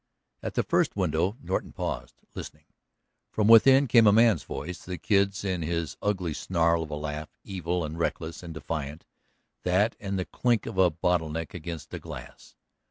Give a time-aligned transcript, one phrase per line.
[0.41, 2.65] At the first window Norton paused, listening.
[3.31, 7.29] From within came a man's voice, the Kid's, in his ugly snarl of a laugh,
[7.43, 9.05] evil and reckless and defiant,
[9.61, 12.55] that and the clink of a bottle neck against a glass.